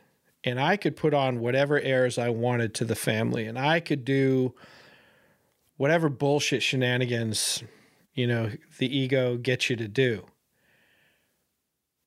[0.45, 4.05] and I could put on whatever airs I wanted to the family, and I could
[4.05, 4.55] do
[5.77, 7.63] whatever bullshit shenanigans,
[8.15, 10.27] you know, the ego gets you to do.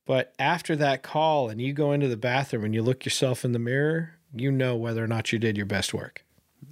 [0.06, 3.52] But after that call, and you go into the bathroom and you look yourself in
[3.52, 6.26] the mirror, you know whether or not you did your best work.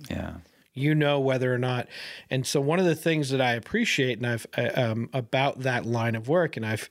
[0.09, 0.35] Yeah.
[0.79, 1.87] You know whether or not,
[2.29, 5.85] and so one of the things that I appreciate, and I've uh, um, about that
[5.85, 6.89] line of work, and I've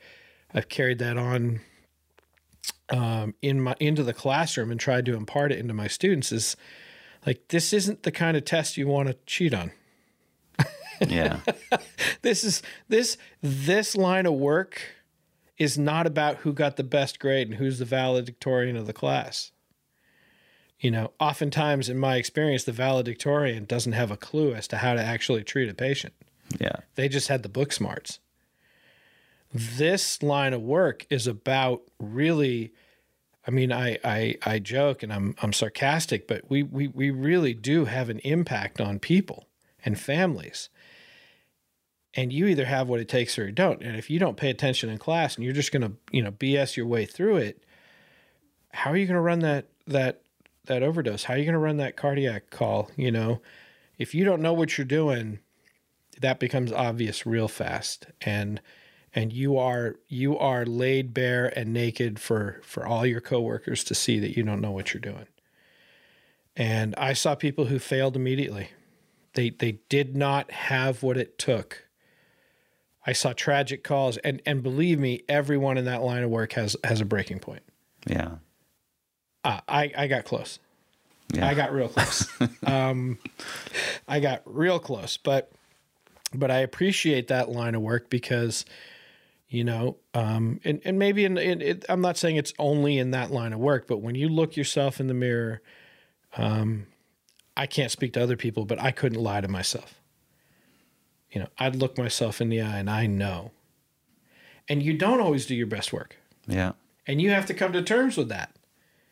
[0.53, 1.61] I've carried that on
[2.91, 6.57] um, in my into the classroom and tried to impart it into my students is
[7.27, 9.73] like this isn't the kind of test you want to cheat on.
[11.07, 11.41] Yeah.
[12.23, 14.83] This is this this line of work
[15.57, 19.53] is not about who got the best grade and who's the valedictorian of the class.
[20.81, 24.95] You know, oftentimes in my experience, the valedictorian doesn't have a clue as to how
[24.95, 26.15] to actually treat a patient.
[26.61, 26.77] yeah.
[26.95, 28.21] They just had the book smarts.
[29.53, 32.73] This line of work is about really
[33.47, 37.55] I mean, I, I I joke and I'm I'm sarcastic, but we we we really
[37.55, 39.47] do have an impact on people
[39.85, 40.69] and families.
[42.15, 43.83] and you either have what it takes or you don't.
[43.83, 46.33] And if you don't pay attention in class and you're just going to, you know,
[46.33, 47.63] BS your way through it,
[48.73, 50.23] how are you going to run that that
[50.69, 51.25] that overdose?
[51.25, 53.41] How are you going to run that cardiac call, you know?
[53.99, 55.41] If you don't know what you're doing,
[56.21, 58.07] that becomes obvious real fast.
[58.23, 58.61] And
[59.15, 63.95] and you are you are laid bare and naked for for all your coworkers to
[63.95, 65.27] see that you don't know what you're doing.
[66.57, 68.71] And I saw people who failed immediately.
[69.35, 71.89] They they did not have what it took.
[73.07, 76.77] I saw tragic calls and and believe me, everyone in that line of work has
[76.85, 77.63] has a breaking point.
[78.07, 78.37] Yeah.
[79.45, 80.59] Uh, I I got close.
[81.33, 81.47] Yeah.
[81.47, 82.27] I got real close.
[82.67, 83.19] um,
[84.07, 85.51] I got real close, but
[86.35, 88.65] but I appreciate that line of work because
[89.49, 93.13] you know um, and, and maybe in, in it, i'm not saying it's only in
[93.13, 95.63] that line of work but when you look yourself in the mirror
[96.37, 96.87] um,
[97.57, 100.03] i can't speak to other people but i couldn't lie to myself
[101.31, 103.51] you know i'd look myself in the eye and i know
[104.69, 106.73] and you don't always do your best work Yeah.
[107.07, 108.55] and you have to come to terms with that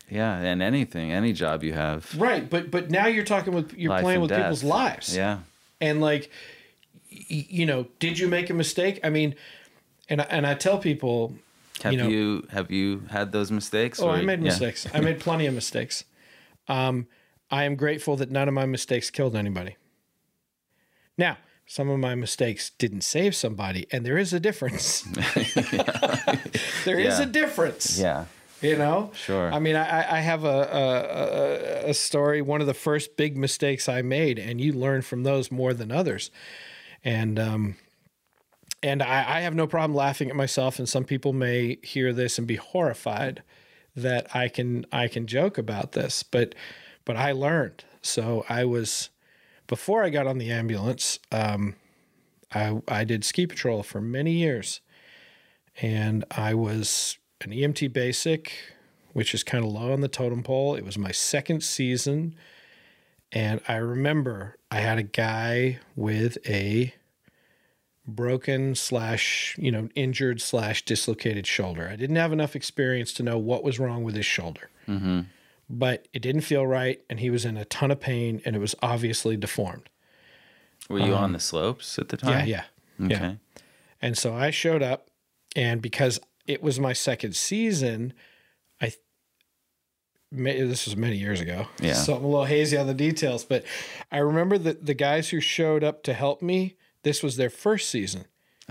[0.08, 0.36] Yeah.
[0.38, 2.14] And anything, any job you have.
[2.18, 4.38] right but but now you're talking with you're life playing with death.
[4.42, 5.38] people's lives Yeah.
[5.80, 6.30] and like
[7.10, 9.34] y- you know did you make a mistake i mean
[10.08, 11.34] and I, and i tell people
[11.82, 13.98] Have You you, know- have you had those mistakes?
[14.00, 14.44] oh or- i made yeah.
[14.50, 16.04] mistakes i made plenty of mistakes
[16.68, 17.06] um,
[17.50, 19.76] i am grateful that none of my mistakes killed anybody
[21.18, 21.36] now
[21.68, 25.02] some of my mistakes didn't save somebody and there is a difference
[26.84, 27.22] There is Yeah.
[27.22, 28.24] a difference Yeah.
[28.62, 29.10] You know?
[29.14, 29.52] Sure.
[29.52, 33.36] i mean i I- have a, a a- a story one of the first big
[33.36, 36.30] mistakes i made and you learn from those more than others.
[37.04, 37.76] And um
[38.82, 42.38] and I, I have no problem laughing at myself and some people may hear this
[42.38, 43.42] and be horrified
[43.94, 46.54] that i can i can joke about this but
[47.04, 47.84] but i learned.
[48.02, 49.10] So i was
[49.66, 51.74] before i got on the ambulance um
[52.54, 54.80] i i did ski patrol for many years
[55.82, 58.52] and I was an EMT basic,
[59.12, 60.74] which is kind of low on the totem pole.
[60.74, 62.34] It was my second season,
[63.32, 66.94] and I remember I had a guy with a
[68.06, 71.88] broken slash you know injured slash dislocated shoulder.
[71.90, 75.22] I didn't have enough experience to know what was wrong with his shoulder, mm-hmm.
[75.68, 78.60] but it didn't feel right, and he was in a ton of pain, and it
[78.60, 79.88] was obviously deformed.
[80.88, 82.46] Were you on um, the slopes at the time?
[82.46, 82.64] Yeah,
[82.98, 83.34] yeah, yeah.
[84.00, 85.08] And so I showed up,
[85.56, 88.12] and because it was my second season,
[88.80, 88.92] I
[90.32, 91.66] this was many years ago.
[91.80, 91.94] Yeah.
[91.94, 93.64] So I'm a little hazy on the details, but
[94.10, 97.88] I remember that the guys who showed up to help me, this was their first
[97.88, 98.24] season.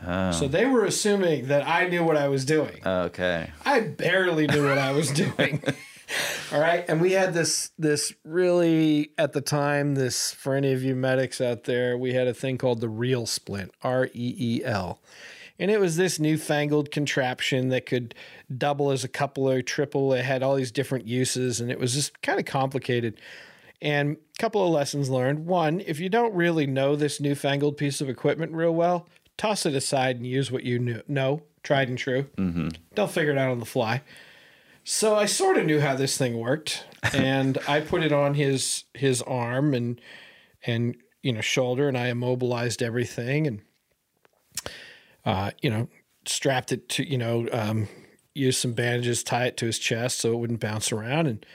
[0.05, 0.31] Oh.
[0.31, 2.81] So they were assuming that I knew what I was doing.
[2.85, 3.51] Okay.
[3.65, 5.63] I barely knew what I was doing.
[6.51, 6.85] All right.
[6.87, 11.39] And we had this this really at the time, this for any of you medics
[11.39, 15.01] out there, we had a thing called the real splint, R E E L.
[15.57, 18.13] And it was this newfangled contraption that could
[18.55, 20.13] double as a coupler, triple.
[20.13, 23.19] It had all these different uses, and it was just kind of complicated.
[23.81, 25.45] And a couple of lessons learned.
[25.45, 29.75] One, if you don't really know this newfangled piece of equipment real well, toss it
[29.75, 32.23] aside and use what you knew, know, tried and true.
[32.37, 32.69] Mm-hmm.
[32.93, 34.01] Don't figure it out on the fly.
[34.83, 38.83] So I sort of knew how this thing worked, and I put it on his
[38.93, 39.99] his arm and
[40.65, 43.61] and you know shoulder, and I immobilized everything, and
[45.25, 45.87] uh, you know
[46.25, 47.87] strapped it to you know um,
[48.33, 51.45] used some bandages, tie it to his chest so it wouldn't bounce around, and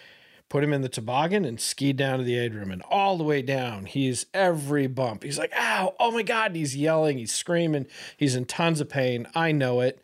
[0.49, 3.25] put him in the toboggan and skied down to the aid room, and all the
[3.25, 5.23] way down, he's every bump.
[5.23, 5.95] He's like, "Ow!
[6.01, 9.27] Oh my God!" And he's yelling, he's screaming, he's in tons of pain.
[9.35, 10.03] I know it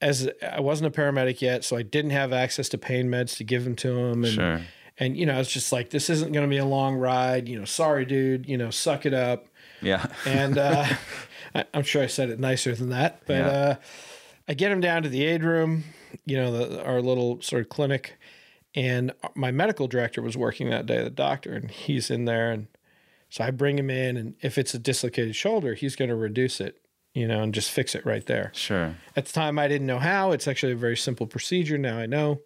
[0.00, 3.44] as I wasn't a paramedic yet, so I didn't have access to pain meds to
[3.44, 4.24] give him to him.
[4.24, 4.60] And, Sure.
[4.96, 7.48] and you know, it's just like, this isn't going to be a long ride.
[7.48, 9.48] You know, sorry, dude, you know, suck it up.
[9.82, 10.06] Yeah.
[10.24, 10.86] And uh,
[11.54, 13.22] I, I'm sure I said it nicer than that.
[13.26, 13.48] But Yeah.
[13.48, 13.74] uh,
[14.48, 15.84] I get him down to the aid room,
[16.24, 18.16] you know, the, our little sort of clinic.
[18.74, 22.50] And my medical director was working that day, the doctor, and he's in there.
[22.50, 22.66] And
[23.30, 24.16] so I bring him in.
[24.16, 26.80] And if it's a dislocated shoulder, he's going to reduce it,
[27.14, 28.52] you know, and just fix it right there.
[28.54, 28.94] Sure.
[29.16, 30.32] At the time, I didn't know how.
[30.32, 31.76] It's actually a very simple procedure.
[31.78, 32.40] Now I know.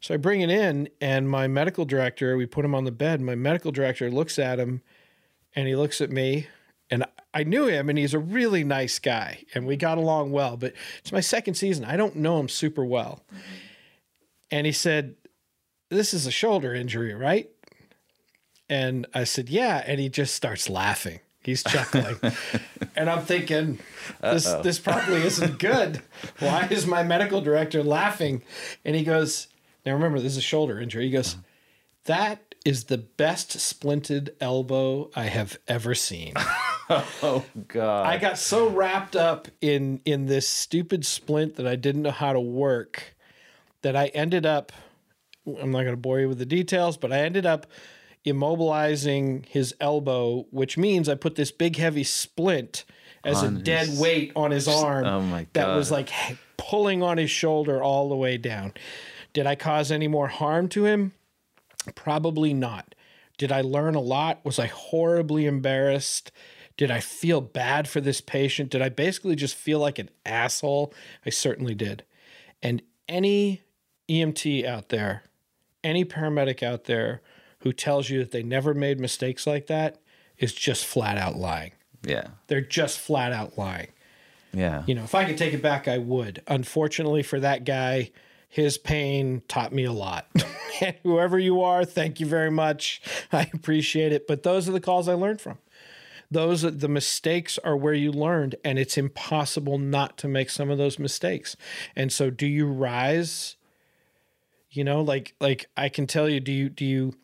[0.00, 3.20] So I bring it in, and my medical director, we put him on the bed.
[3.20, 4.80] My medical director looks at him
[5.54, 6.46] and he looks at me,
[6.90, 10.56] and I knew him, and he's a really nice guy, and we got along well.
[10.56, 11.84] But it's my second season.
[11.84, 13.22] I don't know him super well.
[14.50, 15.14] And he said,
[15.88, 17.48] This is a shoulder injury, right?
[18.68, 19.82] And I said, Yeah.
[19.86, 21.20] And he just starts laughing.
[21.42, 22.16] He's chuckling.
[22.96, 23.78] and I'm thinking,
[24.20, 26.02] this this probably isn't good.
[26.38, 28.42] Why is my medical director laughing?
[28.84, 29.46] And he goes,
[29.86, 31.04] Now remember, this is a shoulder injury.
[31.04, 31.36] He goes,
[32.04, 36.34] That is the best splinted elbow I have ever seen.
[37.22, 38.06] Oh God.
[38.06, 42.32] I got so wrapped up in in this stupid splint that I didn't know how
[42.32, 43.14] to work
[43.82, 44.72] that I ended up
[45.46, 47.66] I'm not going to bore you with the details, but I ended up
[48.26, 52.84] immobilizing his elbow, which means I put this big heavy splint
[53.24, 55.04] as a On dead his- weight on his arm.
[55.06, 56.10] Oh my That was like
[56.56, 58.74] pulling on his shoulder all the way down.
[59.32, 61.12] Did I cause any more harm to him?
[61.94, 62.94] Probably not.
[63.38, 64.44] Did I learn a lot?
[64.44, 66.30] Was I horribly embarrassed?
[66.76, 68.70] Did I feel bad for this patient?
[68.70, 70.94] Did I basically just feel like an asshole?
[71.26, 72.04] I certainly did.
[72.62, 73.62] And any
[74.08, 75.24] EMT out there,
[75.84, 77.20] any paramedic out there
[77.60, 80.00] who tells you that they never made mistakes like that
[80.38, 81.72] is just flat out lying.
[82.02, 82.28] yeah.
[82.46, 83.88] They're just flat out lying.
[84.52, 84.82] Yeah.
[84.86, 86.42] You know, if I could take it back, I would.
[86.46, 88.10] Unfortunately for that guy,
[88.48, 90.26] his pain taught me a lot.
[90.80, 93.00] and whoever you are, thank you very much.
[93.32, 94.26] I appreciate it.
[94.26, 95.58] But those are the calls I learned from.
[96.30, 100.70] Those are the mistakes are where you learned, and it's impossible not to make some
[100.70, 101.56] of those mistakes.
[101.96, 103.56] And so, do you rise?
[104.70, 107.14] You know, like like I can tell you, do you do you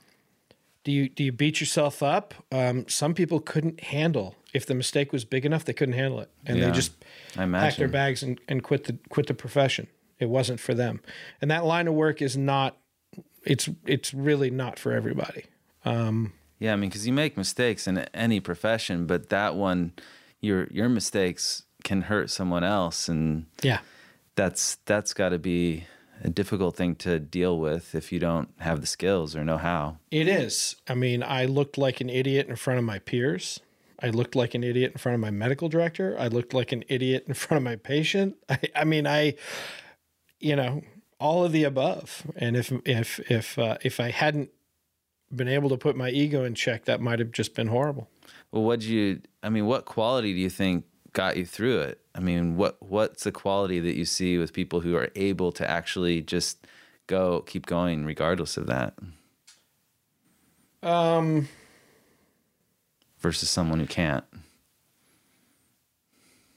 [0.82, 2.34] do you do you beat yourself up?
[2.50, 6.30] Um, some people couldn't handle if the mistake was big enough, they couldn't handle it,
[6.44, 6.66] and Yeah.
[6.66, 6.92] they just
[7.36, 9.86] I pack their bags and, and quit the quit the profession.
[10.18, 11.00] It wasn't for them,
[11.40, 12.76] and that line of work is not.
[13.44, 15.44] It's it's really not for everybody.
[16.58, 19.92] Yeah, I mean, because you make mistakes in any profession, but that one,
[20.40, 23.80] your your mistakes can hurt someone else, and Yeah,
[24.34, 25.84] that's that's got to be
[26.24, 29.98] a difficult thing to deal with if you don't have the skills or know how.
[30.10, 30.76] it is.
[30.88, 33.60] I mean, I looked like an idiot in front of my peers.
[34.02, 36.16] I looked like an idiot in front of my medical director.
[36.18, 38.36] I looked like an idiot in front of my patient.
[38.48, 39.34] I, I mean, I,
[40.40, 40.82] you know,
[41.18, 42.26] all of the above.
[42.36, 44.50] And if if if uh, if I hadn't
[45.34, 48.08] been able to put my ego in check, that might have just been horrible.
[48.52, 49.20] Well, what do you?
[49.42, 52.00] I mean, what quality do you think got you through it?
[52.14, 55.68] I mean, what what's the quality that you see with people who are able to
[55.68, 56.66] actually just
[57.06, 58.94] go keep going regardless of that
[60.82, 61.48] Um,
[63.18, 64.24] versus someone who can't?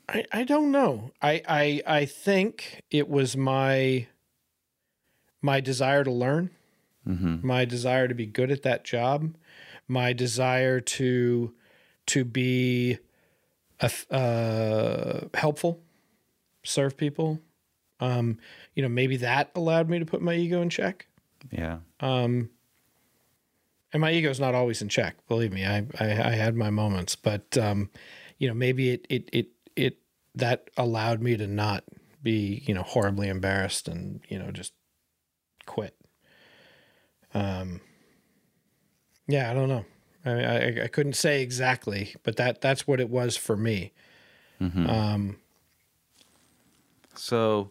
[0.07, 1.11] I, I don't know.
[1.22, 4.07] I, I I think it was my
[5.41, 6.49] my desire to learn,
[7.43, 9.36] my desire to be good at that job,
[9.88, 11.53] my desire to
[12.07, 12.97] to be
[14.12, 15.80] uh, helpful,
[16.64, 17.39] serve people.
[17.99, 18.38] Um,
[18.76, 21.07] you know, maybe that allowed me to put my ego in check.
[21.51, 21.80] Yeah.
[21.99, 22.49] Um,
[23.91, 25.16] and my ego's not always in check.
[25.28, 27.89] Believe me, I I, I had my moments, but um,
[28.38, 29.97] you know, maybe it it it it
[30.36, 31.84] that allowed me to not
[32.22, 34.74] be you know horribly embarrassed and you know just
[35.66, 35.95] quit.
[37.34, 37.82] Um,
[39.28, 39.86] yeah, I don't know.
[40.26, 43.92] I I, I couldn't say exactly, but that that's what it was for me.
[44.62, 45.38] Um,
[47.16, 47.70] So,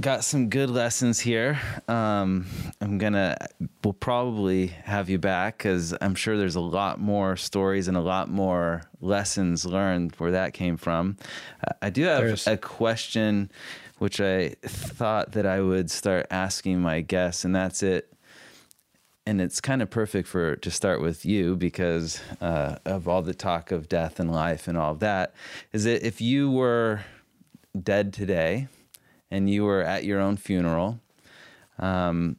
[0.00, 1.58] got some good lessons here.
[1.88, 2.46] Um,
[2.80, 3.36] I'm gonna,
[3.82, 8.00] we'll probably have you back because I'm sure there's a lot more stories and a
[8.00, 11.16] lot more lessons learned where that came from.
[11.66, 13.50] Uh, I do have There's- a question,
[13.98, 18.12] which I thought that I would start asking my guests, and that's it.
[19.26, 23.32] And it's kind of perfect for to start with you because uh, of all the
[23.32, 25.34] talk of death and life and all of that.
[25.72, 27.04] Is that if you were
[27.80, 28.68] dead today
[29.30, 31.00] and you were at your own funeral,
[31.78, 32.36] um,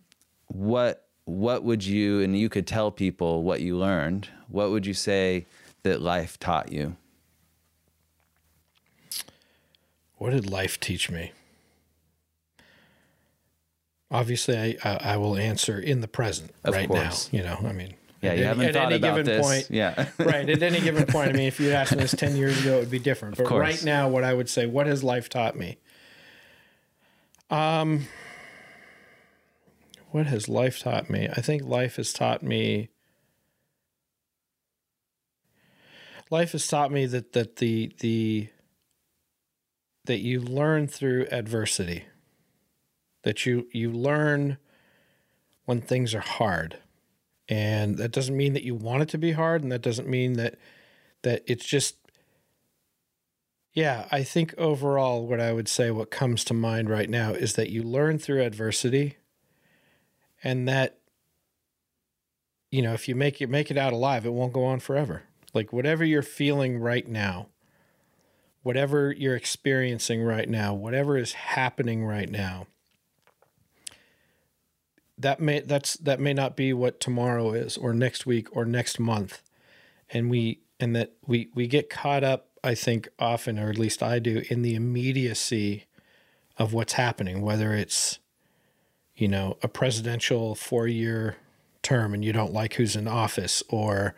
[0.47, 4.29] what what would you and you could tell people what you learned?
[4.47, 5.47] What would you say
[5.81, 6.97] that life taught you?
[10.17, 11.31] What did life teach me?
[14.11, 17.31] Obviously, I I, I will answer in the present Of right course.
[17.33, 17.37] now.
[17.37, 19.45] You know, I mean, Yeah, at you any- haven't at thought any about given this.
[19.45, 20.07] point, Yeah.
[20.19, 20.49] right.
[20.49, 22.79] At any given point, I mean, if you'd asked me this ten years ago, it
[22.81, 23.37] would be different.
[23.37, 25.77] But right now, what I would say, what has life taught me?
[27.49, 28.07] Um,
[30.11, 31.27] what has life taught me?
[31.35, 32.89] I think life has taught me.
[36.31, 38.49] Life has taught me that that the the
[40.05, 42.05] that you learn through adversity.
[43.25, 44.57] That you you learn
[45.65, 46.77] when things are hard.
[47.49, 50.33] And that doesn't mean that you want it to be hard and that doesn't mean
[50.33, 50.55] that
[51.23, 51.97] that it's just
[53.73, 57.53] yeah, I think overall what I would say what comes to mind right now is
[57.55, 59.17] that you learn through adversity
[60.43, 60.99] and that
[62.71, 65.23] you know, if you make it make it out alive, it won't go on forever.
[65.53, 67.47] Like whatever you're feeling right now,
[68.63, 72.67] whatever you're experiencing right now, whatever is happening right now,
[75.17, 78.99] that may that's that may not be what tomorrow is or next week or next
[78.99, 79.41] month.
[80.09, 84.03] And we and that we we get caught up i think often or at least
[84.03, 85.85] i do in the immediacy
[86.57, 88.19] of what's happening whether it's
[89.15, 91.37] you know a presidential four year
[91.81, 94.15] term and you don't like who's in office or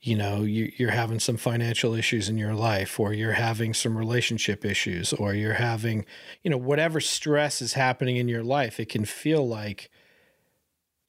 [0.00, 3.98] you know you, you're having some financial issues in your life or you're having some
[3.98, 6.04] relationship issues or you're having
[6.42, 9.90] you know whatever stress is happening in your life it can feel like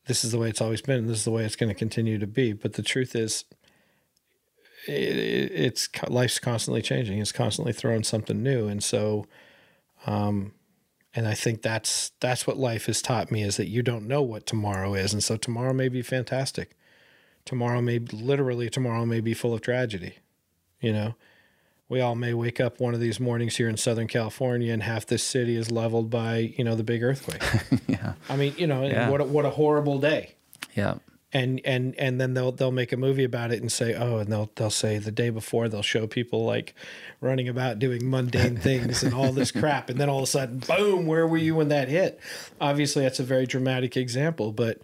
[0.09, 2.17] this is the way it's always been this is the way it's going to continue
[2.17, 2.51] to be.
[2.51, 3.45] But the truth is
[4.87, 7.19] it, it's life's constantly changing.
[7.19, 8.67] It's constantly throwing something new.
[8.67, 9.27] And so
[10.07, 10.53] um
[11.13, 14.23] and i think that's that's what life has taught me is that you don't know
[14.23, 15.13] what tomorrow is.
[15.13, 16.75] And so tomorrow may be fantastic.
[17.45, 20.15] Tomorrow may literally tomorrow may be full of tragedy
[20.81, 21.13] you know
[21.89, 25.05] we all may wake up one of these mornings here in southern california and half
[25.07, 27.41] this city is leveled by you know the big earthquake.
[27.87, 28.13] Yeah.
[28.29, 29.09] I mean you know Yeah.
[29.09, 30.35] what a, what a horrible day.
[30.75, 30.95] Yeah.
[31.33, 34.31] And and and then they'll they'll make a movie about it and say oh and
[34.31, 36.73] they'll they'll say the day before they'll show people like
[37.21, 39.89] running about doing mundane things and all this crap.
[39.89, 42.19] And then all of a sudden boom where were you when that hit?
[42.61, 44.81] Obviously that's a very dramatic example but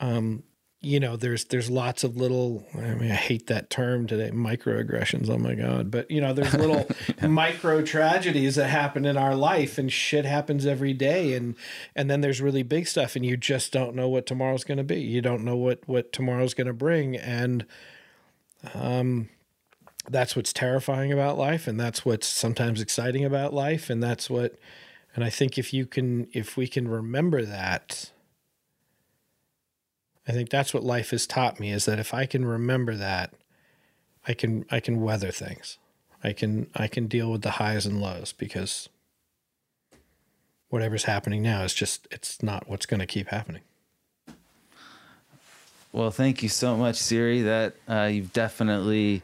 [0.00, 0.42] um
[0.82, 5.28] you know there's there's lots of little i mean i hate that term today microaggressions
[5.28, 6.88] oh my god but you know there's little
[7.28, 11.54] micro tragedies that happen in our life and shit happens every day and
[11.94, 14.84] and then there's really big stuff and you just don't know what tomorrow's going to
[14.84, 15.00] be.
[15.00, 17.66] You don't know what what tomorrow's going to bring and
[18.74, 19.28] um
[20.08, 24.56] that's what's terrifying about life and that's what's sometimes exciting about life and that's what
[25.14, 28.10] and i think if you can if we can remember that
[30.28, 33.34] I think that's what life has taught me is that if I can remember that,
[34.26, 35.78] I can I can weather things.
[36.22, 38.88] I can I can deal with the highs and lows because
[40.68, 43.62] whatever's happening now is just it's not what's going to keep happening.
[45.92, 47.42] Well, thank you so much, Siri.
[47.42, 49.22] That uh, you've definitely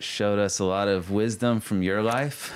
[0.00, 2.52] showed us a lot of wisdom from your life.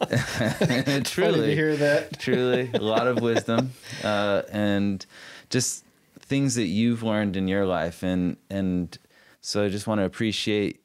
[1.04, 2.20] Truly, to hear that.
[2.20, 3.72] truly, a lot of wisdom,
[4.04, 5.04] uh, and
[5.50, 5.84] just
[6.32, 8.96] things that you've learned in your life, and and
[9.42, 10.78] so I just want to appreciate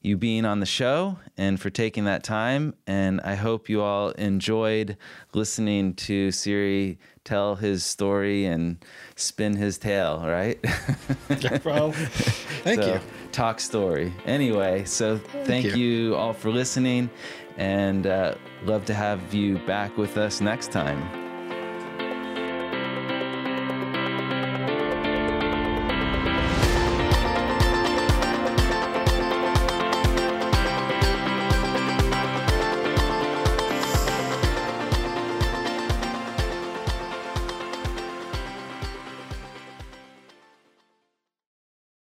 [0.00, 2.74] you being on the show and for taking that time.
[2.86, 4.96] And I hope you all enjoyed
[5.34, 8.84] listening to Siri tell his story and
[9.14, 10.58] spin his tale, right?
[11.64, 11.92] Well,
[12.64, 13.00] thank So, you.
[13.30, 14.12] Talk story.
[14.26, 15.76] Anyway, so thank, you.
[15.76, 16.14] you.
[16.16, 17.08] all for listening
[17.56, 18.34] and uh,
[18.64, 21.27] love to have you back with us next time.